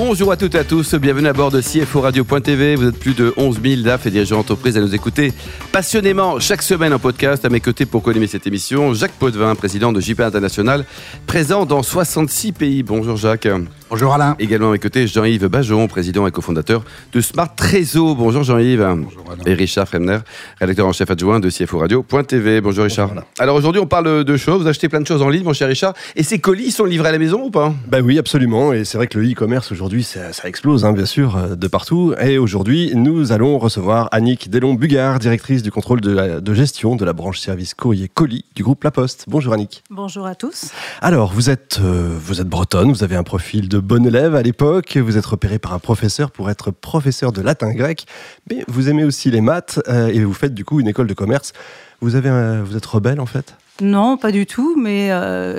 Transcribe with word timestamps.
Bonjour 0.00 0.30
à 0.30 0.36
toutes 0.36 0.54
et 0.54 0.58
à 0.58 0.64
tous, 0.64 0.94
bienvenue 0.94 1.26
à 1.26 1.32
bord 1.32 1.50
de 1.50 1.60
CFO 1.60 2.02
Radio.tv. 2.02 2.76
Vous 2.76 2.86
êtes 2.86 3.00
plus 3.00 3.14
de 3.14 3.34
11 3.36 3.60
000 3.60 3.82
DAF 3.82 4.06
et 4.06 4.12
dirigeants 4.12 4.36
d'entreprise 4.36 4.76
à 4.76 4.80
nous 4.80 4.94
écouter 4.94 5.32
passionnément 5.72 6.38
chaque 6.38 6.62
semaine 6.62 6.94
en 6.94 7.00
podcast. 7.00 7.44
À 7.44 7.48
mes 7.48 7.58
côtés 7.58 7.84
pour 7.84 8.04
co 8.04 8.12
cette 8.28 8.46
émission, 8.46 8.94
Jacques 8.94 9.18
Potvin, 9.18 9.56
président 9.56 9.92
de 9.92 10.00
JPA 10.00 10.26
International, 10.26 10.84
présent 11.26 11.66
dans 11.66 11.82
66 11.82 12.52
pays. 12.52 12.82
Bonjour 12.84 13.16
Jacques. 13.16 13.48
Bonjour 13.90 14.14
Alain. 14.14 14.36
Également 14.38 14.68
à 14.68 14.72
mes 14.72 14.78
côtés, 14.78 15.06
Jean-Yves 15.06 15.46
Bajon, 15.46 15.88
président 15.88 16.26
et 16.26 16.30
cofondateur 16.30 16.84
de 17.12 17.20
Smart 17.20 17.52
Trésor. 17.56 18.14
Bonjour 18.14 18.44
Jean-Yves. 18.44 18.86
Bonjour 18.86 19.24
Alain. 19.32 19.42
Et 19.46 19.54
Richard 19.54 19.88
Fremner, 19.88 20.18
rédacteur 20.60 20.86
en 20.86 20.92
chef 20.92 21.10
adjoint 21.10 21.40
de 21.40 21.50
CFO 21.50 21.78
Radio.tv. 21.78 22.60
Bonjour 22.60 22.84
Richard. 22.84 23.10
Alors 23.38 23.56
aujourd'hui, 23.56 23.80
on 23.80 23.86
parle 23.86 24.24
de 24.24 24.36
choses. 24.36 24.62
Vous 24.62 24.68
achetez 24.68 24.88
plein 24.88 25.00
de 25.00 25.06
choses 25.06 25.22
en 25.22 25.28
ligne, 25.28 25.42
mon 25.42 25.54
cher 25.54 25.68
Richard. 25.68 25.94
Et 26.14 26.22
ces 26.22 26.38
colis 26.38 26.70
sont 26.70 26.84
livrés 26.84 27.08
à 27.08 27.12
la 27.12 27.18
maison 27.18 27.42
ou 27.44 27.50
pas? 27.50 27.72
Ben 27.88 28.04
oui, 28.04 28.18
absolument. 28.18 28.72
Et 28.72 28.84
c'est 28.84 28.98
vrai 28.98 29.06
que 29.06 29.18
le 29.18 29.28
e-commerce 29.32 29.72
aujourd'hui, 29.72 29.87
ça, 29.96 30.30
explose, 30.44 30.84
hein, 30.84 30.92
bien 30.92 31.06
sûr, 31.06 31.36
euh, 31.36 31.54
de 31.56 31.66
partout. 31.66 32.14
Et 32.20 32.38
aujourd'hui, 32.38 32.92
nous 32.94 33.32
allons 33.32 33.58
recevoir 33.58 34.08
Annick 34.12 34.50
Delon-Bugard, 34.50 35.18
directrice 35.18 35.62
du 35.62 35.70
contrôle 35.70 36.00
de, 36.00 36.40
de, 36.40 36.54
gestion 36.54 36.94
de 36.94 37.04
la 37.04 37.12
branche 37.12 37.40
service 37.40 37.74
courrier 37.74 38.08
colis 38.08 38.44
du 38.54 38.62
groupe 38.62 38.84
La 38.84 38.90
Poste. 38.90 39.24
Bonjour 39.28 39.54
Annick. 39.54 39.82
Bonjour 39.90 40.26
à 40.26 40.34
tous. 40.34 40.70
Alors, 41.00 41.32
vous 41.32 41.48
êtes, 41.48 41.80
euh, 41.82 42.16
vous 42.20 42.40
êtes 42.40 42.48
bretonne, 42.48 42.92
vous 42.92 43.02
avez 43.02 43.16
un 43.16 43.22
profil 43.22 43.68
de 43.68 43.78
bonne 43.78 44.06
élève 44.06 44.34
à 44.34 44.42
l'époque, 44.42 44.96
vous 44.98 45.16
êtes 45.16 45.26
repéré 45.26 45.58
par 45.58 45.72
un 45.72 45.78
professeur 45.78 46.30
pour 46.30 46.50
être 46.50 46.70
professeur 46.70 47.32
de 47.32 47.40
latin 47.40 47.72
grec, 47.72 48.04
mais 48.50 48.64
vous 48.68 48.90
aimez 48.90 49.04
aussi 49.04 49.30
les 49.30 49.40
maths 49.40 49.80
euh, 49.88 50.08
et 50.08 50.22
vous 50.22 50.34
faites 50.34 50.54
du 50.54 50.64
coup 50.64 50.80
une 50.80 50.88
école 50.88 51.06
de 51.06 51.14
commerce. 51.14 51.54
Vous, 52.00 52.14
avez, 52.14 52.62
vous 52.62 52.76
êtes 52.76 52.86
rebelle 52.86 53.20
en 53.20 53.26
fait? 53.26 53.56
Non, 53.80 54.16
pas 54.18 54.32
du 54.32 54.44
tout, 54.44 54.76
mais 54.76 55.10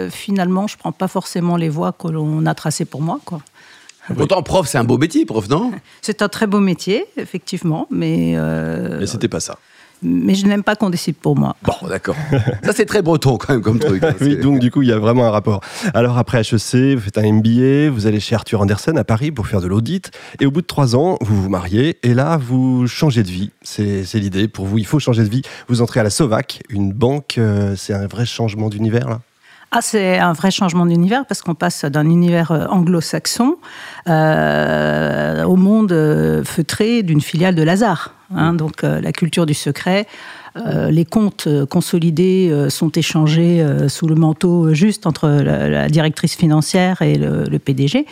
finalement, 0.09 0.67
je 0.67 0.77
prends 0.77 0.91
pas 0.91 1.07
forcément 1.07 1.57
les 1.57 1.67
voies 1.67 1.91
que 1.91 2.07
l'on 2.07 2.45
a 2.45 2.53
tracées 2.53 2.85
pour 2.85 3.01
moi. 3.01 3.19
Quoi. 3.25 3.41
Pourtant, 4.15 4.41
prof, 4.43 4.67
c'est 4.67 4.77
un 4.77 4.83
beau 4.83 4.97
métier, 4.97 5.25
prof, 5.25 5.47
non? 5.49 5.71
C'est 6.01 6.21
un 6.21 6.29
très 6.29 6.47
beau 6.47 6.59
métier, 6.59 7.05
effectivement, 7.17 7.87
mais. 7.91 8.33
Euh, 8.35 8.97
mais 8.99 9.05
c'était 9.05 9.27
pas 9.27 9.39
ça. 9.39 9.57
Mais 10.01 10.33
je 10.33 10.45
n'aime 10.45 10.63
pas 10.63 10.75
qu'on 10.75 10.89
décide 10.89 11.15
pour 11.15 11.35
moi. 11.35 11.57
Bon, 11.63 11.87
d'accord. 11.87 12.15
ça, 12.63 12.71
c'est 12.73 12.85
très 12.85 13.01
breton, 13.01 13.37
quand 13.37 13.51
même, 13.51 13.61
comme 13.61 13.79
truc. 13.79 14.01
oui, 14.21 14.37
donc, 14.37 14.59
du 14.59 14.71
coup, 14.71 14.81
il 14.81 14.87
y 14.87 14.93
a 14.93 14.97
vraiment 14.97 15.25
un 15.25 15.29
rapport. 15.29 15.61
Alors, 15.93 16.17
après 16.17 16.39
HEC, 16.39 16.95
vous 16.95 17.01
faites 17.01 17.17
un 17.17 17.33
MBA, 17.33 17.89
vous 17.89 18.07
allez 18.07 18.21
chez 18.21 18.33
Arthur 18.33 18.61
Andersen 18.61 18.97
à 18.97 19.03
Paris 19.03 19.31
pour 19.31 19.47
faire 19.47 19.59
de 19.59 19.67
l'audit. 19.67 20.11
Et 20.39 20.45
au 20.45 20.51
bout 20.51 20.61
de 20.61 20.67
trois 20.67 20.95
ans, 20.95 21.17
vous 21.19 21.41
vous 21.41 21.49
mariez. 21.49 21.99
Et 22.03 22.13
là, 22.13 22.37
vous 22.37 22.87
changez 22.87 23.23
de 23.23 23.29
vie. 23.29 23.51
C'est 23.61 24.05
l'idée. 24.13 24.47
Pour 24.47 24.65
vous, 24.65 24.77
il 24.77 24.85
faut 24.85 24.99
changer 24.99 25.23
de 25.23 25.29
vie. 25.29 25.41
Vous 25.67 25.81
entrez 25.81 25.99
à 25.99 26.03
la 26.03 26.09
Sovac, 26.09 26.61
une 26.69 26.93
banque. 26.93 27.37
Euh, 27.37 27.75
c'est 27.75 27.93
un 27.93 28.07
vrai 28.07 28.25
changement 28.25 28.69
d'univers, 28.69 29.09
là? 29.09 29.19
Ah, 29.71 29.81
c'est 29.81 30.17
un 30.17 30.33
vrai 30.33 30.49
changement 30.49 30.87
d'univers 30.87 31.25
parce 31.27 31.43
qu'on 31.43 31.53
passe 31.53 31.85
d'un 31.85 32.09
univers 32.09 32.51
euh, 32.51 32.65
anglo-saxon 32.67 33.57
euh, 34.07 35.43
au 35.43 35.55
monde 35.57 35.91
euh, 35.91 36.43
feutré 36.43 37.03
d'une 37.03 37.21
filiale 37.21 37.53
de 37.53 37.61
Lazare. 37.61 38.15
Hein, 38.35 38.53
donc 38.53 38.83
la 38.83 39.11
culture 39.11 39.47
du 39.47 39.55
secret, 39.55 40.05
euh, 40.57 40.89
les 40.89 41.05
comptes 41.05 41.47
euh, 41.47 41.65
consolidés 41.65 42.49
euh, 42.51 42.69
sont 42.69 42.89
échangés 42.89 43.65
sous 43.87 44.07
le 44.07 44.15
manteau 44.15 44.73
juste 44.73 45.05
entre 45.05 45.29
la, 45.29 45.89
directrice 45.89 46.35
financière 46.35 47.01
et 47.01 47.15
le, 47.15 47.59
PDG. 47.59 48.05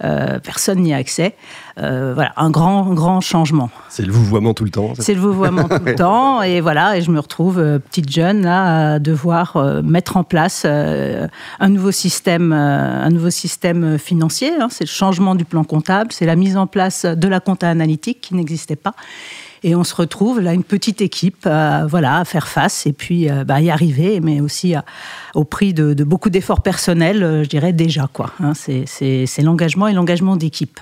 personne 0.00 0.80
n'y 0.80 0.92
a 0.92 0.96
accès. 0.96 1.34
voilà, 1.76 2.32
un 2.36 2.50
grand, 2.50 2.92
grand 2.94 3.20
changement. 3.20 3.70
C'est 3.88 4.04
le 4.04 4.12
vouvoiement 4.12 4.54
tout 4.54 4.64
le 4.64 4.70
temps. 4.70 4.92
C'est 4.98 5.14
le 5.14 5.20
vouvoiement 5.20 5.68
tout 5.68 5.78
le 5.84 5.94
temps. 5.94 6.42
Et 6.42 6.60
voilà, 6.60 6.96
et 6.96 7.02
je 7.02 7.10
me 7.10 7.20
retrouve, 7.20 7.56
petite 7.90 8.10
jeune, 8.10 8.42
là, 8.42 8.94
à 8.94 8.98
devoir 8.98 9.82
mettre 9.82 10.16
en 10.16 10.24
place 10.24 10.64
un 10.64 11.68
nouveau 11.68 11.92
système, 11.92 12.52
un 12.52 13.10
nouveau 13.10 13.30
système 13.30 13.98
financier. 13.98 14.52
Hein. 14.58 14.68
C'est 14.70 14.84
le 14.84 14.88
changement 14.88 15.34
du 15.34 15.44
plan 15.44 15.64
comptable, 15.64 16.12
c'est 16.12 16.26
la 16.26 16.36
mise 16.36 16.56
en 16.56 16.66
place 16.66 17.04
de 17.04 17.28
la 17.28 17.40
compta 17.40 17.68
analytique 17.68 18.20
qui 18.20 18.34
n'existait 18.34 18.76
pas. 18.76 18.94
Et 19.64 19.74
on 19.74 19.82
se 19.82 19.94
retrouve 19.94 20.40
là, 20.40 20.52
une 20.52 20.62
petite 20.62 21.00
équipe, 21.00 21.46
euh, 21.46 21.86
voilà, 21.88 22.18
à 22.18 22.24
faire 22.26 22.48
face 22.48 22.86
et 22.86 22.92
puis 22.92 23.30
euh, 23.30 23.44
bah, 23.44 23.62
y 23.62 23.70
arriver, 23.70 24.20
mais 24.20 24.42
aussi 24.42 24.74
au 25.34 25.44
prix 25.44 25.72
de, 25.72 26.04
beaucoup 26.04 26.28
d'efforts 26.28 26.62
personnels, 26.62 27.22
euh, 27.22 27.44
je 27.44 27.48
dirais 27.48 27.72
déjà. 27.72 28.06
quoi. 28.12 28.30
Hein. 28.40 28.52
c'est 28.54 29.42
l'engagement 29.42 29.88
et 29.88 29.94
l'engagement 29.94 30.36
d'équipe. 30.36 30.78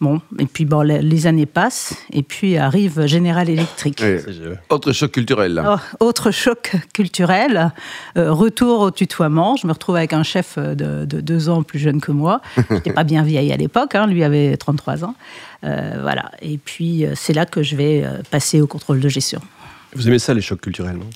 Bon, 0.00 0.20
et 0.38 0.44
puis 0.44 0.66
bon, 0.66 0.82
les 0.82 1.26
années 1.26 1.46
passent, 1.46 1.94
et 2.12 2.22
puis 2.22 2.58
arrive 2.58 3.06
General 3.06 3.48
Electric. 3.48 4.02
Autre 4.68 4.92
choc 4.92 5.12
culturel. 5.12 5.62
Oh, 5.66 6.04
autre 6.04 6.30
choc 6.30 6.72
culturel. 6.92 7.72
retour 8.14 8.80
au 8.80 8.90
tutoiement. 8.90 9.56
Je 9.56 9.66
me 9.66 9.72
retrouve 9.72 9.96
avec 9.96 10.12
un 10.12 10.22
chef 10.22 10.58
de, 10.58 11.04
deux 11.06 11.48
ans 11.48 11.62
plus 11.62 11.78
jeune 11.78 12.00
que 12.00 12.12
moi. 12.12 12.42
Je 12.56 12.74
n'étais 12.74 12.92
pas 12.92 13.04
bien 13.04 13.22
vieille 13.22 13.52
à 13.52 13.56
l'époque, 13.56 13.94
hein, 13.94 14.06
lui 14.06 14.22
avait 14.22 14.56
33 14.56 15.04
ans. 15.04 15.14
Euh, 15.64 15.98
voilà. 16.00 16.30
Et 16.40 16.58
puis, 16.58 17.04
euh, 17.04 17.12
c'est 17.14 17.32
là 17.32 17.46
que 17.46 17.62
je 17.62 17.76
vais 17.76 18.04
euh, 18.04 18.22
passer 18.30 18.60
au 18.60 18.66
contrôle 18.66 19.00
de 19.00 19.08
gestion. 19.08 19.40
Vous 19.94 20.06
aimez 20.08 20.18
ça, 20.18 20.34
les 20.34 20.40
chocs 20.40 20.60
culturels, 20.60 20.96
non? 20.96 21.08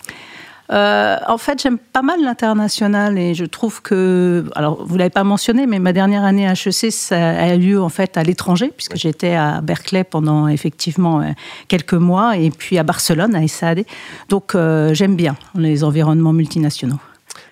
En 0.70 1.38
fait, 1.38 1.62
j'aime 1.62 1.78
pas 1.78 2.02
mal 2.02 2.22
l'international 2.22 3.18
et 3.18 3.34
je 3.34 3.44
trouve 3.44 3.82
que, 3.82 4.44
alors 4.54 4.84
vous 4.84 4.96
l'avez 4.96 5.10
pas 5.10 5.24
mentionné, 5.24 5.66
mais 5.66 5.78
ma 5.78 5.92
dernière 5.92 6.24
année 6.24 6.46
à 6.46 6.52
HEC, 6.52 6.92
ça 6.92 7.30
a 7.30 7.54
eu 7.54 7.58
lieu 7.58 7.82
en 7.82 7.88
fait 7.88 8.16
à 8.16 8.22
l'étranger, 8.22 8.72
puisque 8.76 8.96
j'étais 8.96 9.34
à 9.34 9.60
Berkeley 9.60 10.04
pendant 10.04 10.48
effectivement 10.48 11.22
quelques 11.68 11.94
mois 11.94 12.36
et 12.36 12.50
puis 12.50 12.78
à 12.78 12.82
Barcelone, 12.82 13.34
à 13.34 13.46
SAD. 13.46 13.84
Donc 14.28 14.56
j'aime 14.92 15.16
bien 15.16 15.36
les 15.54 15.82
environnements 15.84 16.32
multinationaux. 16.32 17.00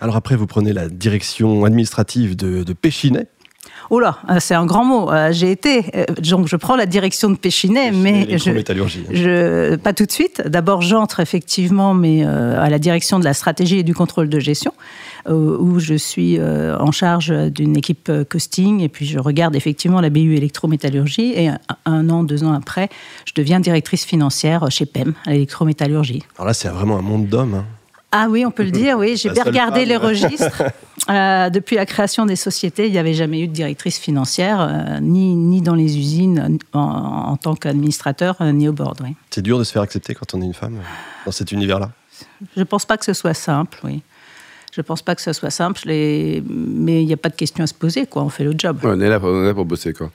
Alors 0.01 0.17
après, 0.17 0.37
vous 0.37 0.47
prenez 0.47 0.73
la 0.73 0.89
direction 0.89 1.65
administrative 1.65 2.37
de, 2.37 2.63
de 2.63 2.73
Péchinet, 2.73 3.27
Oh 3.91 4.01
là, 4.01 4.19
euh, 4.29 4.37
c'est 4.39 4.55
un 4.55 4.67
grand 4.67 4.85
mot. 4.85 5.11
Euh, 5.11 5.33
j'ai 5.33 5.51
été, 5.51 5.85
euh, 5.95 6.05
donc 6.19 6.47
je 6.47 6.57
prends 6.57 6.77
la 6.77 6.85
direction 6.85 7.31
de 7.31 7.37
Péchinet, 7.37 7.91
mais 7.91 8.39
je, 8.39 8.53
je, 9.11 9.77
pas 9.77 9.95
tout 9.95 10.05
de 10.05 10.13
suite. 10.13 10.43
D'abord, 10.47 10.83
j'entre 10.83 11.21
effectivement, 11.21 11.95
mais 11.95 12.25
à 12.25 12.69
la 12.69 12.79
direction 12.79 13.19
de 13.19 13.25
la 13.25 13.35
stratégie 13.35 13.79
et 13.79 13.83
du 13.83 13.95
contrôle 13.95 14.29
de 14.29 14.39
gestion, 14.39 14.73
où 15.29 15.79
je 15.79 15.95
suis 15.95 16.39
en 16.41 16.93
charge 16.93 17.33
d'une 17.51 17.77
équipe 17.77 18.11
costing, 18.29 18.81
et 18.81 18.89
puis 18.89 19.07
je 19.07 19.19
regarde 19.19 19.57
effectivement 19.57 20.01
la 20.01 20.11
BU 20.11 20.37
électrométallurgie. 20.37 21.33
Et 21.37 21.51
un, 21.85 22.11
an, 22.11 22.25
deux 22.25 22.45
ans 22.45 22.53
après, 22.53 22.89
je 23.25 23.33
deviens 23.35 23.61
directrice 23.61 24.05
financière 24.05 24.71
chez 24.71 24.87
PEM, 24.87 25.15
à 25.27 25.33
l'électrométallurgie. 25.33 26.23
Alors 26.37 26.49
là, 26.49 26.55
c'est 26.55 26.69
vraiment 26.69 26.99
un 26.99 27.03
monde 27.03 27.27
d'hommes. 27.27 27.55
Hein. 27.55 27.65
Ah 28.11 28.27
oui, 28.31 28.45
on 28.47 28.51
peut 28.51 28.65
le 28.65 28.71
dire, 28.83 28.99
oui. 28.99 29.17
J'ai 29.17 29.31
bien 29.31 29.45
regardé 29.45 29.85
les 29.85 29.97
registres. 29.97 30.63
Euh, 31.11 31.49
depuis 31.49 31.77
la 31.77 31.87
création 31.87 32.27
des 32.27 32.37
sociétés, 32.37 32.87
il 32.87 32.93
n'y 32.93 32.99
avait 32.99 33.15
jamais 33.15 33.41
eu 33.41 33.49
de 33.49 33.53
directrice 33.53 33.99
financière, 33.99 34.61
euh, 34.61 35.01
ni, 35.01 35.35
ni 35.35 35.63
dans 35.63 35.75
les 35.75 35.97
usines 35.97 36.59
en, 36.75 37.37
tant 37.37 37.55
qu'administrateur, 37.55 38.37
euh, 38.41 38.53
ni 38.53 38.69
au 38.69 38.73
board. 38.73 39.01
Oui. 39.03 39.15
C'est 39.31 39.41
dur 39.41 39.59
de 39.59 39.65
se 39.65 39.73
faire 39.73 39.83
accepter 39.83 40.15
quand 40.15 40.35
on 40.35 40.43
est 40.43 40.45
une 40.45 40.55
femme 40.55 40.81
dans 41.25 41.33
cet 41.33 41.53
univers-là? 41.53 41.91
Je 42.55 42.61
ne 42.61 42.65
pense 42.65 42.85
pas 42.85 42.99
que 42.99 43.05
ce 43.05 43.15
soit 43.15 43.35
simple, 43.35 43.79
oui. 43.85 44.03
Je 44.73 44.81
ne 44.81 44.85
pense 44.85 45.03
pas 45.03 45.15
que 45.15 45.23
ce 45.23 45.33
soit 45.33 45.51
simple, 45.51 45.81
mais 45.87 46.43
il 47.03 47.07
n'y 47.07 47.13
a 47.13 47.17
pas 47.17 47.31
de 47.31 47.35
question 47.35 47.65
à 47.65 47.67
se 47.67 47.75
poser, 47.75 48.07
quoi. 48.07 48.23
On 48.23 48.29
fait 48.29 48.45
le 48.45 48.55
job. 48.57 48.79
on, 48.83 49.01
est 49.01 49.09
là, 49.09 49.19
on 49.23 49.43
est 49.43 49.47
là 49.47 49.55
pour 49.55 49.65
bosser, 49.65 49.93
quoi. 49.93 50.11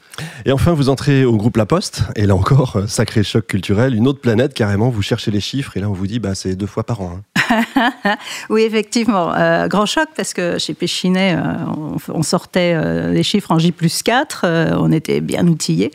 Et 0.45 0.51
enfin, 0.51 0.73
vous 0.73 0.89
entrez 0.89 1.25
au 1.25 1.35
groupe 1.37 1.57
La 1.57 1.65
Poste, 1.65 2.03
et 2.15 2.25
là 2.25 2.35
encore, 2.35 2.81
sacré 2.87 3.23
choc 3.23 3.47
culturel, 3.47 3.95
une 3.95 4.07
autre 4.07 4.21
planète 4.21 4.53
carrément. 4.53 4.89
Vous 4.89 5.01
cherchez 5.01 5.31
les 5.31 5.41
chiffres, 5.41 5.75
et 5.77 5.79
là, 5.79 5.89
on 5.89 5.93
vous 5.93 6.07
dit, 6.07 6.19
bah, 6.19 6.35
c'est 6.35 6.55
deux 6.55 6.67
fois 6.67 6.83
par 6.83 7.01
an. 7.01 7.17
Hein. 7.17 7.21
oui, 8.49 8.63
effectivement. 8.63 9.33
Euh, 9.33 9.67
grand 9.67 9.85
choc 9.85 10.07
parce 10.15 10.33
que 10.33 10.57
chez 10.57 10.73
Péchinet, 10.73 11.35
euh, 11.35 11.99
on, 12.09 12.23
sortait 12.23 12.73
euh, 12.75 13.11
les 13.11 13.23
chiffres 13.23 13.51
en 13.51 13.59
J 13.59 13.71
plus 13.71 14.03
4, 14.03 14.75
on 14.77 14.91
était 14.91 15.21
bien 15.21 15.47
outillés. 15.47 15.91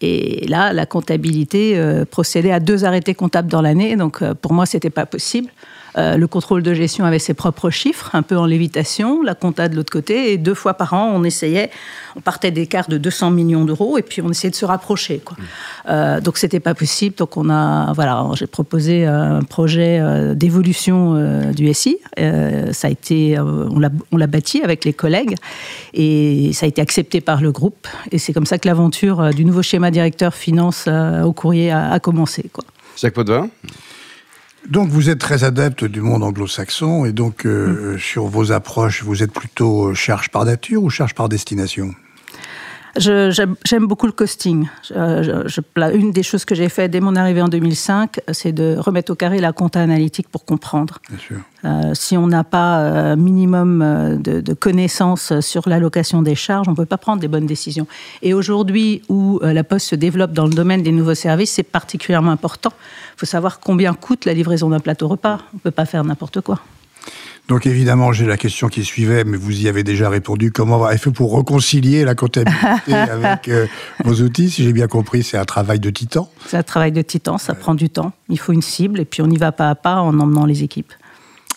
Et 0.00 0.46
là, 0.48 0.72
la 0.72 0.86
comptabilité 0.86 1.80
procédait 2.10 2.52
à 2.52 2.60
deux 2.60 2.84
arrêtés 2.84 3.14
comptables 3.14 3.48
dans 3.48 3.62
l'année. 3.62 3.96
Donc 3.96 4.22
pour 4.34 4.52
moi, 4.52 4.66
c'était 4.66 4.90
pas 4.90 5.06
possible. 5.06 5.50
Euh, 5.96 6.16
le 6.16 6.26
contrôle 6.26 6.62
de 6.62 6.74
gestion 6.74 7.04
avait 7.04 7.18
ses 7.18 7.34
propres 7.34 7.70
chiffres, 7.70 8.10
un 8.14 8.22
peu 8.22 8.36
en 8.36 8.46
lévitation, 8.46 9.22
la 9.22 9.34
compta 9.34 9.68
de 9.68 9.76
l'autre 9.76 9.92
côté, 9.92 10.32
et 10.32 10.38
deux 10.38 10.54
fois 10.54 10.74
par 10.74 10.92
an, 10.94 11.12
on 11.14 11.24
essayait, 11.24 11.70
on 12.16 12.20
partait 12.20 12.50
d'écart 12.50 12.88
de 12.88 12.98
200 12.98 13.30
millions 13.30 13.64
d'euros, 13.64 13.98
et 13.98 14.02
puis 14.02 14.22
on 14.22 14.30
essayait 14.30 14.50
de 14.50 14.56
se 14.56 14.64
rapprocher. 14.64 15.20
Quoi. 15.24 15.36
Euh, 15.88 16.20
donc 16.20 16.38
c'était 16.38 16.60
pas 16.60 16.74
possible, 16.74 17.16
donc 17.16 17.36
on 17.36 17.48
a, 17.50 17.92
voilà, 17.92 18.26
j'ai 18.34 18.46
proposé 18.46 19.06
un 19.06 19.42
projet 19.42 19.98
euh, 20.00 20.34
d'évolution 20.34 21.14
euh, 21.14 21.52
du 21.52 21.72
SI. 21.72 21.98
ça 22.16 22.88
a 22.88 22.90
été, 22.90 23.38
on 23.38 23.78
l'a, 23.78 24.26
bâti 24.26 24.62
avec 24.62 24.84
les 24.84 24.92
collègues, 24.92 25.36
et 25.92 26.50
ça 26.54 26.66
a 26.66 26.68
été 26.68 26.80
accepté 26.80 27.20
par 27.20 27.40
le 27.40 27.52
groupe, 27.52 27.86
et 28.10 28.18
c'est 28.18 28.32
comme 28.32 28.46
ça 28.46 28.58
que 28.58 28.66
l'aventure 28.66 29.30
du 29.30 29.44
nouveau 29.44 29.62
schéma 29.62 29.90
directeur 29.90 30.34
finance 30.34 30.88
au 31.24 31.32
courrier 31.32 31.70
a, 31.70 31.98
commencé. 32.00 32.44
Jacques 32.96 33.14
Potvin 33.14 33.48
donc 34.68 34.88
vous 34.88 35.10
êtes 35.10 35.18
très 35.18 35.44
adepte 35.44 35.84
du 35.84 36.00
monde 36.00 36.22
anglo-saxon 36.22 37.04
et 37.04 37.12
donc 37.12 37.46
euh, 37.46 37.94
mm. 37.94 37.98
sur 37.98 38.26
vos 38.26 38.52
approches, 38.52 39.02
vous 39.02 39.22
êtes 39.22 39.32
plutôt 39.32 39.94
charge 39.94 40.30
par 40.30 40.44
nature 40.44 40.82
ou 40.82 40.90
charge 40.90 41.14
par 41.14 41.28
destination? 41.28 41.94
J'aime 42.96 43.86
beaucoup 43.86 44.06
le 44.06 44.12
costing. 44.12 44.68
une 44.94 46.12
des 46.12 46.22
choses 46.22 46.44
que 46.44 46.54
j'ai 46.54 46.68
fait 46.68 46.88
dès 46.88 47.00
mon 47.00 47.16
arrivée 47.16 47.42
en 47.42 47.48
2005, 47.48 48.20
c'est 48.32 48.52
de 48.52 48.76
remettre 48.78 49.12
au 49.12 49.14
carré 49.14 49.40
la 49.40 49.52
compta 49.52 49.80
analytique 49.80 50.28
pour 50.28 50.44
comprendre. 50.44 51.00
Euh, 51.64 51.92
si 51.94 52.16
on 52.16 52.26
n'a 52.26 52.44
pas 52.44 52.76
un 52.76 53.12
euh, 53.12 53.16
minimum 53.16 53.80
euh, 53.80 54.16
de, 54.16 54.40
de, 54.40 54.52
connaissances 54.52 55.40
sur 55.40 55.66
l'allocation 55.66 56.20
des 56.20 56.34
charges, 56.34 56.68
on 56.68 56.72
ne 56.72 56.76
peut 56.76 56.84
pas 56.84 56.98
prendre 56.98 57.20
des 57.20 57.28
bonnes 57.28 57.46
décisions. 57.46 57.86
Et 58.20 58.34
aujourd'hui, 58.34 59.02
où 59.08 59.40
la 59.42 59.64
Poste 59.64 59.88
se 59.88 59.94
développe 59.94 60.32
dans 60.32 60.46
le 60.46 60.52
domaine 60.52 60.82
des 60.82 60.92
nouveaux 60.92 61.14
services, 61.14 61.52
c'est 61.52 61.62
particulièrement 61.62 62.32
important. 62.32 62.72
Il 63.16 63.20
faut 63.20 63.26
savoir 63.26 63.60
combien 63.60 63.94
coûte 63.94 64.26
la 64.26 64.34
livraison 64.34 64.68
d'un 64.68 64.80
plateau 64.80 65.08
repas. 65.08 65.38
On 65.52 65.56
ne 65.56 65.60
peut 65.60 65.70
pas 65.70 65.86
faire 65.86 66.04
n'importe 66.04 66.40
quoi. 66.42 66.60
Donc 67.48 67.66
évidemment, 67.66 68.12
j'ai 68.12 68.24
la 68.24 68.38
question 68.38 68.68
qui 68.68 68.84
suivait, 68.84 69.24
mais 69.24 69.36
vous 69.36 69.60
y 69.60 69.68
avez 69.68 69.84
déjà 69.84 70.08
répondu. 70.08 70.50
Comment 70.50 70.78
va 70.78 70.96
fait 70.96 71.10
pour 71.10 71.36
réconcilier 71.36 72.04
la 72.04 72.14
comptabilité 72.14 72.94
avec 72.94 73.48
euh, 73.48 73.66
vos 74.02 74.22
outils? 74.22 74.50
Si 74.50 74.64
j'ai 74.64 74.72
bien 74.72 74.86
compris, 74.86 75.22
c'est 75.22 75.36
un 75.36 75.44
travail 75.44 75.78
de 75.78 75.90
titan. 75.90 76.30
C'est 76.46 76.56
un 76.56 76.62
travail 76.62 76.92
de 76.92 77.02
titan, 77.02 77.36
ça 77.36 77.54
prend 77.54 77.74
du 77.74 77.90
temps. 77.90 78.12
Il 78.30 78.38
faut 78.38 78.52
une 78.52 78.62
cible 78.62 78.98
et 78.98 79.04
puis 79.04 79.20
on 79.20 79.28
y 79.28 79.36
va 79.36 79.52
pas 79.52 79.68
à 79.68 79.74
pas 79.74 79.96
en 79.96 80.18
emmenant 80.18 80.46
les 80.46 80.62
équipes. 80.62 80.92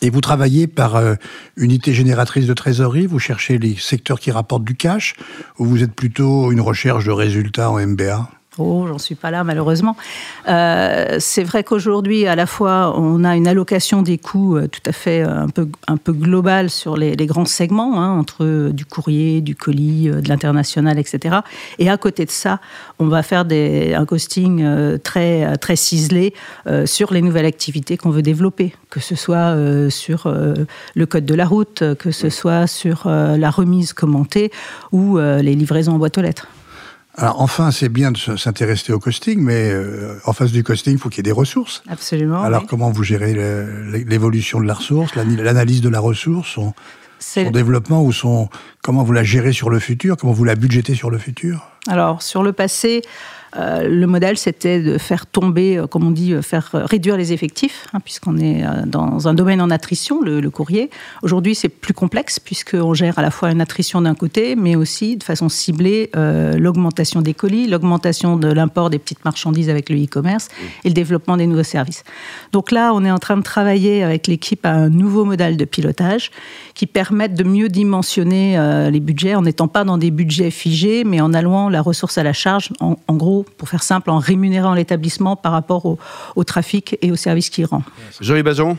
Et 0.02 0.10
vous 0.10 0.22
travaillez 0.22 0.68
par 0.68 0.96
euh, 0.96 1.16
unité 1.56 1.94
génératrice 1.94 2.46
de 2.46 2.54
trésorerie, 2.54 3.08
vous 3.08 3.18
cherchez 3.18 3.58
les 3.58 3.76
secteurs 3.76 4.20
qui 4.20 4.30
rapportent 4.30 4.66
du 4.66 4.76
cash, 4.76 5.16
ou 5.58 5.66
vous 5.66 5.84
êtes 5.84 5.94
plutôt 5.94 6.52
une 6.52 6.62
recherche 6.62 7.06
de 7.06 7.12
résultats 7.12 7.72
en 7.72 7.80
MBA 7.80 8.30
Oh, 8.60 8.86
j'en 8.88 8.98
suis 8.98 9.16
pas 9.16 9.32
là 9.32 9.44
malheureusement. 9.44 9.96
Euh, 10.48 11.18
c'est 11.20 11.44
vrai 11.44 11.64
qu'aujourd'hui, 11.64 12.26
à 12.28 12.36
la 12.36 12.46
fois, 12.46 12.94
on 12.98 13.24
a 13.24 13.36
une 13.36 13.48
allocation 13.48 14.02
des 14.02 14.18
coûts 14.18 14.58
euh, 14.58 14.68
tout 14.68 14.82
à 14.86 14.92
fait 14.92 15.22
euh, 15.22 15.42
un 15.42 15.50
peu, 15.50 15.68
un 15.88 15.98
peu 15.98 16.12
globale 16.12 16.70
sur 16.70 16.98
les, 16.98 17.16
grands 17.28 17.46
segments, 17.46 18.02
hein, 18.02 18.18
entre 18.18 18.70
du 18.72 18.86
courrier, 18.86 19.42
du 19.42 19.56
colis, 19.56 20.10
de 20.10 20.30
l'international, 20.30 20.98
etc. 20.98 21.38
Et 21.78 21.90
à 21.90 21.98
côté 21.98 22.26
de 22.26 22.32
ça, 22.32 22.60
on 23.00 23.08
va 23.08 23.22
faire 23.22 23.46
un 23.52 24.06
costing 24.06 24.98
très, 25.00 25.58
très 25.58 25.76
ciselé 25.76 26.34
sur 26.86 27.14
les 27.14 27.22
nouvelles 27.22 27.46
activités 27.46 27.98
qu'on 27.98 28.12
veut 28.12 28.22
développer, 28.22 28.74
que 28.90 29.00
ce 29.00 29.16
soit 29.16 29.56
sur 29.90 30.34
le 30.96 31.06
code 31.06 31.26
de 31.26 31.36
la 31.36 31.46
route, 31.46 31.84
que 31.96 32.12
ce 32.12 32.30
soit 32.30 32.68
sur 32.68 33.08
la 33.08 33.50
remise 33.50 33.94
commentée 33.94 34.52
ou 34.92 35.18
les 35.18 35.56
livraisons 35.56 35.94
en 35.94 35.98
boîte 35.98 36.18
aux 36.18 36.22
lettres. 36.22 36.48
Alors 37.20 37.42
enfin, 37.42 37.72
c'est 37.72 37.90
bien 37.90 38.12
de 38.12 38.18
s'intéresser 38.18 38.94
au 38.94 39.00
costing, 39.00 39.42
mais 39.42 39.72
euh, 39.72 40.20
en 40.26 40.34
face 40.34 40.52
du 40.52 40.64
costing, 40.64 40.94
il 40.94 41.00
faut 41.00 41.10
qu'il 41.10 41.18
y 41.18 41.22
ait 41.22 41.24
des 41.24 41.32
ressources. 41.32 41.82
Absolument. 41.90 42.44
Alors 42.44 42.68
comment 42.68 42.92
vous 42.92 43.04
gérez 43.04 43.34
l'évolution 44.06 44.60
de 44.60 44.66
la 44.66 44.76
ressource, 44.76 45.16
l'analyse 45.16 45.82
de 45.82 45.90
la 45.90 46.00
ressource, 46.00 46.50
son, 46.50 46.74
son 47.20 47.50
développement 47.50 48.04
ou 48.04 48.12
son 48.12 48.50
comment 48.84 49.04
vous 49.04 49.14
la 49.14 49.24
gérez 49.24 49.52
sur 49.52 49.72
le 49.72 49.80
futur, 49.80 50.16
comment 50.16 50.34
vous 50.34 50.44
la 50.44 50.56
budgétez 50.56 50.94
sur 50.94 51.10
le 51.10 51.18
futur? 51.18 51.68
Alors 51.88 52.22
sur 52.22 52.44
le 52.44 52.54
passé, 52.54 53.02
euh, 53.56 53.88
le 53.88 54.08
modèle, 54.08 54.38
c'était 54.38 54.82
de 54.82 54.98
faire 54.98 55.26
tomber, 55.26 55.78
euh, 55.78 55.88
comme 55.88 56.06
on 56.06 56.12
dit, 56.12 56.34
euh, 56.34 56.42
faire 56.42 56.70
réduire 56.74 57.18
les 57.18 57.34
effectifs, 57.34 57.88
hein, 57.94 58.00
puisqu'on 58.04 58.38
est 58.38 58.64
dans 58.86 59.28
un 59.28 59.34
domaine 59.34 59.62
en 59.62 59.70
attrition, 59.70 60.22
le, 60.22 60.48
courrier. 60.50 60.90
Aujourd'hui, 61.24 61.56
c'est 61.56 61.70
plus 61.70 61.94
complexe, 61.94 62.40
puisqu'on 62.40 62.94
gère 62.94 63.20
à 63.20 63.22
la 63.22 63.32
fois 63.32 63.52
une 63.52 63.62
attrition 63.62 64.02
d'un 64.02 64.16
côté, 64.16 64.56
mais 64.56 64.76
aussi 64.76 65.18
de 65.18 65.24
façon 65.24 65.50
ciblée 65.50 66.10
l'augmentation 66.14 67.22
des 67.22 67.34
colis, 67.34 67.68
l'augmentation 67.68 68.38
de 68.38 68.48
l'import 68.48 68.90
des 68.90 68.98
petites 68.98 69.24
marchandises 69.26 69.70
avec 69.70 69.90
le 69.90 70.02
e-commerce 70.04 70.48
et 70.84 70.90
le 70.90 70.94
développement 70.94 71.38
des 71.38 71.48
nouveaux 71.48 71.64
services. 71.64 72.04
Donc 72.54 72.72
là, 72.72 72.94
on 72.94 73.04
est 73.04 73.12
en 73.12 73.20
train 73.20 73.38
de 73.38 73.42
travailler 73.42 74.04
avec 74.04 74.28
l'équipe 74.28 74.66
à 74.66 74.72
un 74.72 74.90
nouveau 74.90 75.26
modèle 75.26 75.58
de 75.58 75.66
pilotage 75.66 76.32
qui 76.74 76.88
permette 76.88 77.34
de 77.34 77.44
mieux 77.44 77.68
dimensionner 77.68 78.58
les 78.90 79.00
budgets 79.00 79.36
en 79.36 79.42
n'étant 79.42 79.68
pas 79.68 79.84
dans 79.84 79.98
des 79.98 80.12
budgets 80.12 80.52
figés, 80.52 81.04
mais 81.04 81.20
en 81.20 81.34
allouant 81.34 81.70
la 81.70 81.82
ressource 81.82 82.18
à 82.18 82.24
la 82.24 82.34
charge, 82.34 82.70
en 82.80 83.16
gros, 83.16 83.37
pour 83.44 83.70
faire 83.70 83.84
simple, 83.84 84.10
en 84.10 84.20
rémunérant 84.20 84.74
l'établissement 84.74 85.36
par 85.36 85.52
rapport 85.52 85.86
au, 86.36 86.44
trafic 86.44 86.98
et 87.02 87.12
au 87.12 87.16
service 87.16 87.50
qu'il 87.50 87.66
rend. 87.66 87.84
Jean-Yves 88.22 88.44
Bajon 88.44 88.78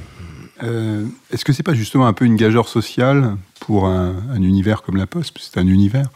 euh, 0.62 1.04
Est-ce 1.32 1.44
que 1.44 1.52
c'est 1.52 1.62
pas 1.62 1.74
justement 1.74 2.06
un 2.06 2.12
peu 2.12 2.24
une 2.24 2.36
gageure 2.36 2.68
sociale 2.68 3.36
pour 3.60 3.86
un, 3.86 4.14
univers 4.36 4.82
comme 4.82 4.96
la 4.96 5.06
Poste 5.06 5.36
C'est 5.40 5.58
un 5.58 5.66
univers, 5.66 6.08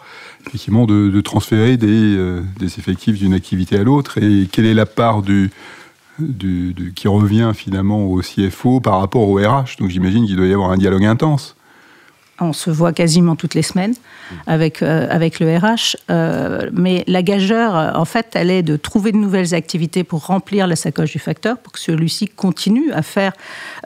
effectivement, 0.47 0.87
de, 0.87 1.21
transférer 1.21 1.79
euh, 1.83 2.43
des, 2.59 2.79
effectifs 2.79 3.19
d'une 3.19 3.35
activité 3.35 3.79
à 3.79 3.85
l'autre? 3.85 4.19
Et 4.19 4.49
quelle 4.51 4.67
est 4.67 4.75
la 4.75 4.87
part 4.87 5.23
du, 5.23 5.51
qui 6.95 7.09
revient 7.09 7.53
finalement 7.55 8.05
au 8.05 8.21
CFO 8.21 8.81
par 8.81 9.01
rapport 9.01 9.29
au 9.29 9.37
RH 9.37 9.77
Donc 9.79 9.91
j'imagine 9.91 10.27
qu'il 10.27 10.37
doit 10.37 10.47
y 10.47 10.53
avoir 10.53 10.71
un 10.71 10.79
dialogue 10.79 11.05
intense 11.05 11.57
on 12.43 12.53
se 12.53 12.71
voit 12.71 12.93
quasiment 12.93 13.37
toutes 13.37 13.55
les 13.55 13.63
semaines 13.63 13.95
avec, 14.47 14.83
euh, 14.83 15.07
avec 15.11 15.41
le 15.41 15.57
RH. 15.57 15.97
Euh, 16.11 16.71
mais 16.73 17.05
la 17.07 17.23
gageure, 17.23 17.93
en 17.95 18.05
fait, 18.05 18.29
elle 18.35 18.51
est 18.51 18.63
de 18.63 18.77
trouver 18.77 19.13
de 19.13 19.17
nouvelles 19.17 19.55
activités 19.55 20.05
pour 20.05 20.27
remplir 20.27 20.67
la 20.67 20.77
sacoche 20.77 21.13
du 21.13 21.19
facteur, 21.19 21.59
pour 21.59 21.73
que 21.73 21.81
celui-ci 21.81 22.29
continue 22.29 22.93
à 22.93 23.03
faire 23.03 23.33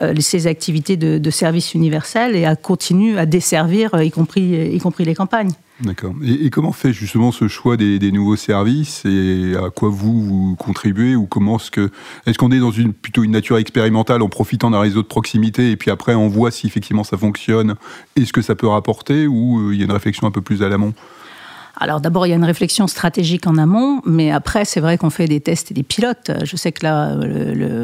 euh, 0.01 0.13
ses 0.19 0.47
activités 0.47 0.97
de, 0.97 1.17
de, 1.17 1.29
service 1.29 1.73
universel 1.73 2.35
et 2.35 2.45
à 2.45 2.55
continue 2.55 3.17
à 3.17 3.25
desservir, 3.25 3.91
y 4.01 4.11
compris, 4.11 4.73
y 4.73 4.79
compris 4.79 5.05
les 5.05 5.15
campagnes. 5.15 5.53
D'accord. 5.79 6.15
Et, 6.23 6.49
comment 6.49 6.71
fait 6.71 6.91
justement 6.91 7.31
ce 7.31 7.47
choix 7.47 7.77
des, 7.77 8.11
nouveaux 8.11 8.35
services 8.35 9.05
et 9.05 9.53
à 9.55 9.69
quoi 9.69 9.89
vous, 9.89 10.21
vous 10.21 10.55
contribuez 10.55 11.15
ou 11.15 11.27
comment 11.27 11.57
est-ce 11.57 11.69
que 11.69 11.91
est-ce 12.25 12.37
qu'on 12.39 12.51
est 12.51 12.59
dans 12.59 12.71
une 12.71 12.93
plutôt 12.93 13.23
une 13.23 13.31
nature 13.31 13.57
expérimentale 13.57 14.23
en 14.23 14.29
profitant 14.29 14.71
d'un 14.71 14.79
réseau 14.79 15.03
de 15.03 15.07
proximité 15.07 15.69
et 15.69 15.77
puis 15.77 15.91
après 15.91 16.15
on 16.15 16.29
voit 16.29 16.49
si 16.49 16.65
effectivement 16.65 17.03
ça 17.03 17.15
fonctionne 17.15 17.75
et 18.15 18.25
ce 18.25 18.33
que 18.33 18.41
ça 18.41 18.55
peut 18.55 18.67
rapporter 18.67 19.27
ou 19.27 19.59
euh, 19.59 19.73
il 19.73 19.79
y 19.79 19.81
a 19.83 19.85
une 19.85 19.91
réflexion 19.91 20.25
un 20.25 20.31
peu 20.31 20.41
plus 20.41 20.63
à 20.63 20.69
l'amont? 20.69 20.93
Alors 21.79 22.01
d'abord, 22.01 22.25
il 22.25 22.29
y 22.31 22.33
a 22.33 22.35
une 22.35 22.43
réflexion 22.43 22.87
stratégique 22.87 23.45
en 23.45 23.57
amont, 23.57 24.01
mais 24.05 24.31
après, 24.31 24.65
c'est 24.65 24.79
vrai 24.79 24.97
qu'on 24.97 25.11
fait 25.11 25.27
des 25.27 25.39
tests 25.41 25.69
et 25.71 25.73
des 25.73 25.83
pilotes. 25.83 26.31
Je 26.43 26.55
sais 26.55 26.71
que 26.71 26.83
là, 26.83 27.15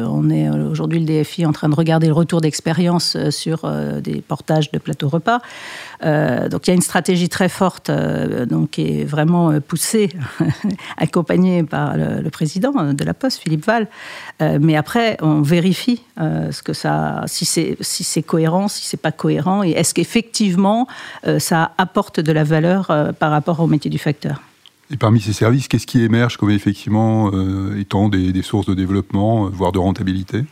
on 0.08 0.30
est 0.30 0.48
aujourd'hui 0.50 0.98
le 0.98 1.06
DFI 1.06 1.46
en 1.46 1.52
train 1.52 1.68
de 1.68 1.74
regarder 1.74 2.08
le 2.08 2.12
retour 2.12 2.40
d'expérience 2.40 3.14
euh, 3.16 3.30
sur 3.30 3.64
euh, 3.64 4.00
des 4.00 4.20
portages 4.20 4.72
de 4.72 4.78
plateaux 4.78 5.08
repas. 5.08 5.40
Euh, 6.04 6.48
donc 6.48 6.66
il 6.66 6.70
y 6.70 6.72
a 6.72 6.74
une 6.74 6.82
stratégie 6.82 7.28
très 7.28 7.48
forte, 7.48 7.90
donc 7.90 8.70
qui 8.70 9.00
est 9.00 9.04
vraiment 9.04 9.58
poussée, 9.60 10.10
accompagnée 10.96 11.62
par 11.62 11.96
le, 11.96 12.28
président 12.30 12.92
de 12.92 13.04
la 13.04 13.14
Poste, 13.14 13.38
Philippe 13.40 13.64
Val. 13.64 13.86
mais 14.40 14.76
après, 14.76 15.16
on 15.22 15.40
vérifie 15.40 16.02
ce 16.18 16.62
que 16.62 16.72
ça, 16.72 17.22
si 17.26 17.44
c'est 17.44 17.76
si 17.80 18.02
c'est 18.02 18.22
cohérent, 18.22 18.66
si 18.68 18.84
c'est 18.84 19.00
pas 19.00 19.12
cohérent, 19.12 19.62
et 19.62 19.70
est-ce 19.70 19.94
qu'effectivement 19.94 20.86
ça 21.38 21.72
apporte 21.78 22.20
de 22.20 22.32
la 22.32 22.44
valeur 22.44 22.92
par 23.18 23.30
rapport 23.30 23.60
au 23.60 23.66
métier 23.66 23.83
du 23.90 23.98
facteur. 23.98 24.42
Et 24.90 24.96
parmi 24.96 25.20
ces 25.20 25.32
services, 25.32 25.68
qu'est-ce 25.68 25.86
qui 25.86 26.02
émerge 26.02 26.36
comme 26.36 26.50
effectivement 26.50 27.30
euh, 27.32 27.78
étant 27.80 28.08
des, 28.08 28.42
sources 28.42 28.66
de 28.66 28.74
développement, 28.74 29.46
euh, 29.46 29.48
voire 29.48 29.72
de 29.72 29.78
rentabilité? 29.78 30.44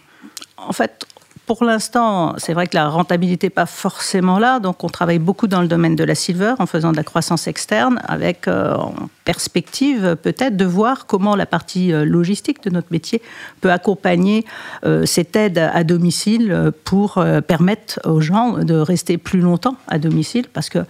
En 0.57 0.73
fait, 0.73 1.07
pour 1.47 1.65
l'instant, 1.65 2.35
c'est 2.39 2.55
vrai 2.55 2.67
que 2.67 2.75
la 2.75 2.89
rentabilité 2.89 3.47
n'est 3.47 3.51
pas 3.51 3.67
forcément 3.67 4.39
là. 4.39 4.59
Donc, 4.59 4.85
on 4.85 4.89
travaille 4.89 5.19
beaucoup 5.19 5.49
dans 5.49 5.61
le 5.61 5.69
domaine 5.69 5.97
de 5.97 6.05
la 6.05 6.15
silver 6.15 6.55
en 6.59 6.67
faisant 6.67 6.93
de 6.93 6.97
la 6.97 7.05
croissance 7.05 7.47
externe 7.47 8.01
avec 8.05 8.49
euh, 8.49 8.77
perspective 9.25 10.17
peut-être 10.23 10.57
de 10.57 10.65
voir 10.65 11.07
comment 11.07 11.37
la 11.37 11.47
partie 11.47 11.93
euh, 11.93 12.05
logistique 12.05 12.63
de 12.65 12.71
notre 12.71 12.89
métier 12.91 13.23
peut 13.61 13.71
accompagner 13.71 14.45
euh, 14.85 15.07
cette 15.07 15.37
aide 15.37 15.59
à 15.59 15.85
domicile 15.85 16.73
pour 16.85 17.25
permettre 17.47 18.01
aux 18.05 18.21
gens 18.21 18.59
de 18.59 18.75
rester 18.75 19.19
plus 19.19 19.41
longtemps 19.41 19.77
à 19.89 19.99
domicile. 19.99 20.47
Parce 20.53 20.69
que 20.69 20.81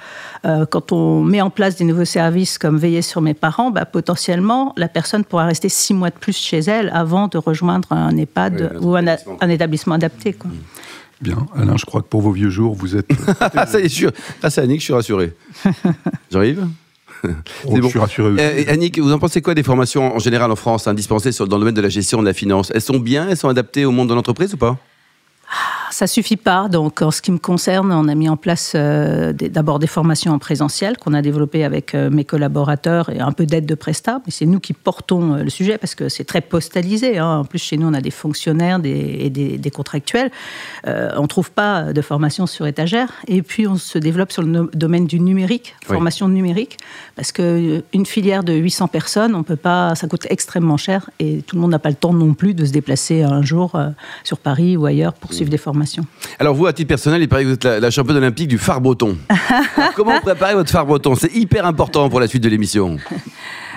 quand 0.43 0.93
on 0.93 1.23
met 1.23 1.41
en 1.41 1.51
place 1.51 1.77
des 1.77 1.85
nouveaux 1.85 2.05
services 2.05 2.59
comme 2.59 2.79
veiller 2.79 3.03
sur 3.03 3.21
mes 3.21 3.35
parents, 3.35 3.71
bah, 3.71 3.85
potentiellement, 3.85 4.73
la 4.77 4.89
personne 4.89 5.25
pourra 5.25 5.45
rester 5.47 5.69
six 5.69 5.95
mois 5.95 6.11
de 6.11 6.15
plus 6.15 6.37
chez 6.37 6.59
elle 6.59 6.91
avant 6.95 7.29
de 7.29 7.39
rejoindre 7.39 7.93
un 7.93 8.17
EHPAD 8.17 8.79
ou 8.81 8.97
un, 8.97 9.05
un 9.41 9.49
établissement 9.49 9.95
adapté. 9.95 10.37
Bien. 11.23 11.47
Alain, 11.55 11.77
je 11.77 11.85
crois 11.85 12.03
que 12.03 12.09
pour 12.09 12.21
vos 12.21 12.33
vieux 12.33 12.51
jours, 12.51 12.75
vous 12.75 12.97
êtes. 12.97 13.13
ça 13.67 13.81
y 13.81 13.85
est, 13.85 13.89
sûr. 13.89 14.11
Grâce 14.41 14.59
à 14.59 14.63
Annick, 14.63 14.81
je 14.81 14.85
suis 14.85 14.93
rassuré. 14.93 15.35
J'arrive? 16.31 16.67
oh, 17.67 17.77
Je 17.77 17.89
suis 17.89 17.99
rassuré. 17.99 18.31
Euh, 18.39 18.73
Annick, 18.73 18.99
vous 18.99 19.13
en 19.13 19.19
pensez 19.19 19.43
quoi 19.43 19.55
des 19.55 19.63
formations 19.63 20.15
en 20.15 20.19
général 20.19 20.51
en 20.51 20.57
France 20.57 20.87
indispensées 20.87 21.31
dans 21.39 21.45
le 21.57 21.61
domaine 21.61 21.75
de 21.75 21.81
la 21.81 21.89
gestion 21.89 22.21
de 22.21 22.27
la 22.27 22.35
finance? 22.35 22.71
Elles 22.75 22.81
sont 22.81 22.99
bien 22.99 23.29
Elles 23.29 23.37
sont 23.37 23.49
adaptées 23.49 23.85
au 23.85 23.91
monde 23.91 24.09
de 24.09 24.15
l'entreprise 24.15 24.55
ou 24.55 24.57
pas? 24.57 24.79
Ça 25.93 26.07
suffit 26.07 26.37
pas. 26.37 26.69
Donc, 26.69 27.03
en 27.03 27.11
ce 27.11 27.21
qui 27.21 27.31
me 27.31 27.39
concerne, 27.39 27.93
on 27.93 28.09
a 28.09 28.15
mis 28.15 28.29
en 28.29 28.37
place 28.37 28.73
euh, 28.75 29.33
d'abord 29.33 29.79
des 29.79 29.87
formations 29.87 30.33
en 30.33 30.39
présentiel 30.39 30.97
qu'on 30.97 31.13
a 31.13 31.21
développées 31.21 31.65
avec 31.65 31.95
euh, 31.95 32.09
mes 32.11 32.25
collaborateurs 32.25 33.11
et 33.11 33.21
un 33.21 33.33
peu 33.33 33.45
d'aide 33.47 33.67
de 33.67 33.75
Presta. 33.75 34.21
Mais 34.25 34.33
c'est 34.33 34.47
nous 34.47 34.59
qui 34.59 34.73
portons 34.73 35.35
euh, 35.35 35.43
le 35.43 35.51
sujet 35.51 35.77
parce 35.79 35.95
que 35.95 36.09
c'est 36.09 36.25
très 36.25 36.41
postalisé. 36.41 37.19
Hein. 37.19 37.41
En 37.41 37.45
plus, 37.45 37.59
chez 37.59 37.77
nous, 37.77 37.87
on 37.87 37.95
a 37.95 38.01
des 38.01 38.11
fonctionnaires 38.11 38.81
et 38.85 39.31
des, 39.31 39.71
contractuels. 39.71 40.31
on 40.87 41.27
trouve 41.27 41.51
pas 41.51 41.93
de 41.93 42.03
formation 42.03 42.47
sur 42.47 42.67
étagère. 42.67 43.13
Et 43.27 43.43
puis, 43.43 43.67
on 43.67 43.77
se 43.77 43.99
développe 43.99 44.33
sur 44.33 44.43
le 44.43 44.71
domaine 44.75 45.07
du 45.07 45.21
numérique, 45.21 45.75
formation 45.85 46.29
numérique, 46.29 46.79
parce 47.17 47.33
que 47.33 47.83
une 47.93 48.07
filière 48.07 48.45
de 48.45 48.53
800 48.53 48.89
personnes, 48.89 49.35
on 49.35 49.43
peut 49.43 49.57
pas, 49.57 49.95
ça 49.95 50.09
coûte 50.09 50.27
extrêmement 50.31 50.77
cher 50.77 51.11
et 51.19 51.43
tout 51.43 51.57
le 51.57 51.63
monde 51.63 51.71
n'a 51.71 51.79
pas 51.79 51.89
le 51.89 51.95
temps 51.95 52.13
non 52.13 52.35
plus 52.35 52.55
de 52.55 52.65
se 52.65 52.73
déplacer 52.73 53.23
un 53.23 53.43
jour 53.43 53.79
sur 54.25 54.39
Paris 54.39 54.77
ou 54.77 54.87
ailleurs 54.87 55.15
pour 55.15 55.33
suivre 55.33 55.51
des 55.51 55.59
formations 55.59 55.82
formation. 55.83 56.05
Alors 56.39 56.55
vous, 56.55 56.67
à 56.67 56.73
titre 56.73 56.89
personnel, 56.89 57.21
il 57.23 57.29
paraît 57.29 57.43
que 57.43 57.49
vous 57.49 57.55
êtes 57.55 57.65
la, 57.65 57.81
la 57.81 57.91
championne 57.91 58.17
olympique 58.17 58.49
du 58.49 58.59
phare 58.59 58.81
breton. 58.81 59.17
Comment 59.97 60.15
vous 60.15 60.21
préparez 60.23 60.55
votre 60.55 60.71
phare 60.71 60.87
breton? 60.87 61.15
C'est 61.15 61.35
hyper 61.35 61.67
important 61.67 62.09
pour 62.09 62.21
la 62.21 62.27
suite 62.29 62.43
de 62.43 62.49
l'émission. 62.49 62.97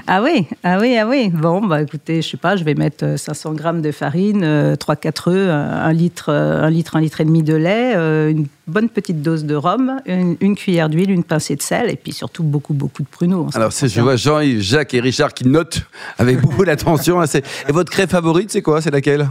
Ah 0.08 0.22
oui, 0.22 0.46
ah 0.64 0.78
oui, 0.80 0.96
ah 1.00 1.08
oui. 1.08 1.30
Bon, 1.30 1.66
bah 1.66 1.82
écoutez, 1.82 2.22
je 2.22 2.30
sais 2.30 2.38
pas, 2.38 2.56
je 2.58 2.64
vais 2.64 2.76
mettre 2.76 3.04
euh, 3.04 3.18
500 3.18 3.54
grammes 3.54 3.82
de 3.82 3.92
farine, 3.92 4.44
euh, 4.44 4.76
3-4 4.76 5.32
œufs, 5.32 5.50
un 5.50 5.92
litre, 5.94 6.26
euh, 6.30 6.62
un 6.62 6.70
litre, 6.70 6.96
un 6.96 7.02
litre 7.02 7.22
et 7.22 7.26
demi 7.26 7.42
de 7.42 7.56
lait, 7.56 7.94
euh, 7.96 8.30
une 8.30 8.46
bonne 8.68 8.88
petite 8.90 9.24
dose 9.24 9.46
de 9.46 9.56
rhum, 9.56 10.00
une, 10.06 10.38
une 10.42 10.56
cuillère 10.56 10.90
d'huile, 10.90 11.10
une 11.10 11.24
pincée 11.24 11.56
de 11.56 11.64
sel, 11.64 11.90
et 11.90 11.96
puis 11.96 12.14
surtout 12.14 12.44
beaucoup, 12.44 12.76
beaucoup 12.76 13.02
de 13.02 13.08
pruneaux. 13.08 13.48
Alors 13.56 13.74
c'est- 13.74 13.88
je 13.88 14.00
vois 14.00 14.16
Jean, 14.16 14.42
Jacques 14.60 14.94
et 14.94 15.00
Richard 15.00 15.34
qui 15.34 15.48
notent 15.48 15.82
avec 16.20 16.40
beaucoup 16.40 16.66
d'attention. 16.66 17.20
hein, 17.20 17.26
Et 17.68 17.72
votre 17.72 17.92
crème 17.92 18.08
favorite, 18.08 18.52
c'est 18.52 18.62
quoi? 18.62 18.84
C'est 18.84 18.92
laquelle? 18.92 19.28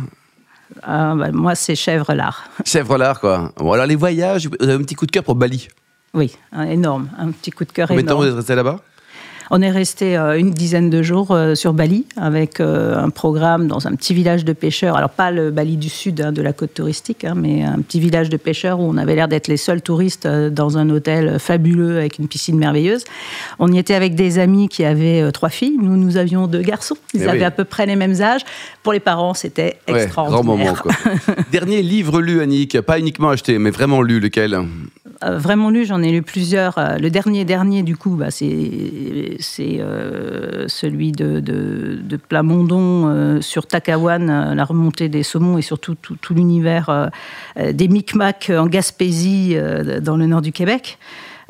Ah, 0.82 1.14
bah, 1.16 1.30
moi, 1.32 1.54
c'est 1.54 1.74
chèvre 1.74 2.12
lard. 2.14 2.44
Chèvre 2.64 2.98
lard, 2.98 3.20
quoi. 3.20 3.52
Bon, 3.56 3.72
alors 3.72 3.86
les 3.86 3.96
voyages, 3.96 4.46
vous 4.48 4.56
avez 4.60 4.72
un 4.74 4.78
petit 4.82 4.94
coup 4.94 5.06
de 5.06 5.10
cœur 5.12 5.22
pour 5.24 5.34
Bali? 5.34 5.68
Oui, 6.12 6.36
un 6.52 6.64
énorme, 6.66 7.08
un 7.18 7.30
petit 7.32 7.50
coup 7.50 7.64
de 7.64 7.72
cœur 7.72 7.88
Combien 7.88 8.02
de 8.02 8.08
temps 8.08 8.16
vous 8.16 8.22
énorme. 8.24 8.38
êtes 8.38 8.46
resté 8.46 8.54
là-bas? 8.54 8.80
On 9.50 9.60
est 9.62 9.70
resté 9.70 10.16
euh, 10.16 10.38
une 10.38 10.50
dizaine 10.50 10.90
de 10.90 11.02
jours 11.02 11.30
euh, 11.30 11.54
sur 11.54 11.72
Bali 11.74 12.06
avec 12.16 12.60
euh, 12.60 12.96
un 12.98 13.10
programme 13.10 13.66
dans 13.68 13.86
un 13.86 13.94
petit 13.94 14.14
village 14.14 14.44
de 14.44 14.52
pêcheurs. 14.52 14.96
Alors 14.96 15.10
pas 15.10 15.30
le 15.30 15.50
Bali 15.50 15.76
du 15.76 15.88
sud 15.88 16.20
hein, 16.20 16.32
de 16.32 16.40
la 16.42 16.52
côte 16.52 16.72
touristique, 16.74 17.24
hein, 17.24 17.34
mais 17.36 17.62
un 17.62 17.80
petit 17.80 18.00
village 18.00 18.30
de 18.30 18.36
pêcheurs 18.36 18.80
où 18.80 18.84
on 18.84 18.96
avait 18.96 19.14
l'air 19.14 19.28
d'être 19.28 19.48
les 19.48 19.56
seuls 19.56 19.82
touristes 19.82 20.26
dans 20.26 20.78
un 20.78 20.88
hôtel 20.90 21.38
fabuleux 21.38 21.98
avec 21.98 22.18
une 22.18 22.28
piscine 22.28 22.56
merveilleuse. 22.56 23.04
On 23.58 23.70
y 23.72 23.78
était 23.78 23.94
avec 23.94 24.14
des 24.14 24.38
amis 24.38 24.68
qui 24.68 24.84
avaient 24.84 25.30
trois 25.32 25.50
filles. 25.50 25.76
Nous, 25.80 25.96
nous 25.96 26.16
avions 26.16 26.46
deux 26.46 26.62
garçons. 26.62 26.96
Ils 27.12 27.22
Eh 27.22 27.28
avaient 27.28 27.38
oui. 27.38 27.44
à 27.44 27.50
peu 27.50 27.64
près 27.64 27.86
les 27.86 27.96
mêmes 27.96 28.20
âges. 28.22 28.42
Pour 28.82 28.92
les 28.92 29.00
parents, 29.00 29.34
c'était 29.34 29.76
Ouais, 29.88 30.02
extraordinaire. 30.04 30.42
grand 30.42 30.56
moment, 30.56 30.74
quoi. 30.74 30.92
Dernier 31.52 31.82
livre 31.82 32.20
lu, 32.20 32.40
Annick, 32.40 32.80
pas 32.80 32.98
uniquement 32.98 33.28
acheté, 33.30 33.58
mais 33.58 33.70
vraiment 33.70 34.02
lu, 34.02 34.20
lequel? 34.20 34.58
Vraiment 35.22 35.70
lu, 35.70 35.84
j'en 35.84 36.02
ai 36.02 36.10
lu 36.10 36.22
plusieurs. 36.22 36.78
Euh, 36.78 36.96
le 36.96 37.10
dernier, 37.10 37.44
dernier, 37.44 37.82
du 37.82 37.96
coup, 37.96 38.16
bah, 38.16 38.30
c'est 38.30 38.48
euh, 39.60 40.64
celui 40.68 41.12
de, 41.12 42.16
Plamondon 42.28 43.08
euh, 43.08 43.40
sur 43.40 43.66
Takawan, 43.66 44.30
euh, 44.30 44.54
la 44.54 44.64
remontée 44.64 45.08
des 45.08 45.22
saumons 45.22 45.58
et 45.58 45.62
surtout 45.62 45.94
tout, 45.94 46.16
tout 46.20 46.34
l'univers 46.34 46.88
euh, 46.88 47.06
euh, 47.58 47.72
des 47.72 47.88
Micmacs 47.88 48.50
en 48.50 48.66
Gaspésie, 48.66 49.52
euh, 49.54 50.00
dans 50.00 50.16
le 50.16 50.26
nord 50.26 50.42
du 50.42 50.52
Québec. 50.52 50.98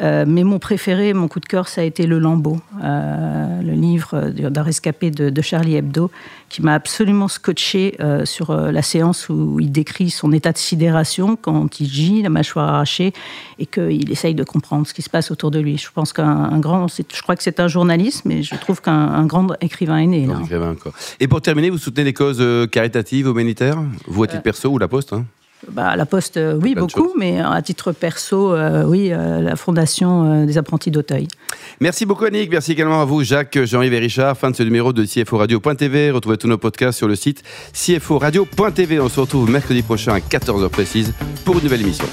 Euh, 0.01 0.25
mais 0.27 0.45
mon 0.45 0.59
préféré, 0.59 1.15
mon 1.15 1.29
coup 1.29 1.41
de 1.41 1.47
cœur, 1.47 1.69
ça 1.69 1.81
a 1.81 1.85
été 1.85 2.07
Le 2.07 2.19
Lambeau, 2.19 2.61
euh, 2.83 3.63
le 3.63 3.73
livre 3.73 4.31
d'un 4.31 4.63
rescapé 4.63 5.11
de, 5.11 5.31
de 5.31 5.43
Charlie 5.43 5.77
Hebdo, 5.77 6.11
qui 6.49 6.63
m'a 6.63 6.75
absolument 6.75 7.29
scotché 7.29 7.97
euh, 8.01 8.25
sur 8.25 8.51
euh, 8.51 8.71
la 8.71 8.83
séance 8.83 9.29
où 9.29 9.59
il 9.61 9.73
décrit 9.73 10.11
son 10.11 10.33
état 10.33 10.53
de 10.53 10.59
sidération 10.59 11.37
quand 11.37 11.81
il 11.81 11.89
gît, 11.89 12.23
la 12.23 12.29
mâchoire 12.29 12.69
arrachée, 12.69 13.13
et 13.59 13.67
qu'il 13.67 14.11
essaye 14.11 14.35
de 14.35 14.45
comprendre 14.45 14.87
ce 14.87 14.95
qui 14.95 15.03
se 15.03 15.11
passe 15.11 15.31
autour 15.31 15.51
de 15.51 15.59
lui. 15.59 15.79
Je 15.79 15.89
pense 15.93 16.13
qu'un 16.13 16.25
un 16.25 16.59
grand, 16.59 16.87
je 16.89 17.23
crois 17.23 17.37
que 17.37 17.43
c'est 17.43 17.61
un 17.61 17.69
journaliste, 17.69 18.25
mais 18.25 18.43
je 18.43 18.55
trouve 18.57 18.81
qu'un 18.81 18.93
un 18.93 19.27
grand 19.27 19.49
écrivain 19.61 19.99
est 19.99 20.07
né. 20.07 20.27
là. 20.27 20.35
Grand 20.35 20.45
écrivain, 20.45 20.75
quoi. 20.81 20.93
Et 21.21 21.29
pour 21.29 21.41
terminer, 21.41 21.71
vous 21.71 21.79
soutenez 21.79 22.05
des 22.05 22.13
causes 22.13 22.39
euh, 22.41 22.67
caritatives, 22.67 23.27
humanitaires? 23.27 23.79
Vous, 24.07 24.23
à 24.23 24.27
titre 24.27 24.43
perso 24.43 24.71
ou 24.71 24.79
la 24.79 24.89
Poste 24.89 25.13
hein? 25.13 25.25
Bah, 25.71 25.97
la 25.97 26.07
Poste, 26.07 26.37
euh, 26.37 26.59
oui, 26.61 26.75
beaucoup, 26.75 27.13
mais 27.19 27.41
à 27.41 27.61
titre 27.63 27.93
perso, 27.93 28.53
euh, 28.53 28.85
oui, 28.85 29.11
euh, 29.13 29.41
la 29.41 29.57
Fondation 29.57 30.43
euh, 30.43 30.47
des 30.47 30.59
apprentis 30.59 30.91
d'Auteuil. 30.91 31.29
Merci 31.81 32.07
beaucoup 32.07 32.25
Annick, 32.25 32.51
merci 32.51 32.73
également 32.73 33.01
à 33.01 33.05
vous 33.05 33.23
Jacques, 33.23 33.59
Jean-Yves 33.65 33.95
et 33.95 33.99
Richard. 33.99 34.37
Fin 34.37 34.51
de 34.51 34.57
ce 34.57 34.63
numéro 34.63 34.93
de 34.93 35.05
CFO 35.05 35.39
Radio.tv. 35.39 36.11
Retrouvez 36.11 36.37
tous 36.37 36.49
nos 36.49 36.59
podcasts 36.59 36.99
sur 36.99 37.09
le 37.09 37.17
site 37.17 37.43
CFO 37.73 38.19
Radio.tv. 38.19 39.01
On 39.01 39.09
se 39.09 39.21
retrouve 39.21 39.51
mercredi 39.51 39.83
prochain 39.83 40.15
à 40.15 40.19
14h 40.19 40.69
précise 40.69 41.13
pour 41.45 41.57
une 41.57 41.65
nouvelle 41.65 41.83
émission. 41.83 42.07